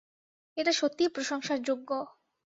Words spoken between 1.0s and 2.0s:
প্রশংসার যোগ্য।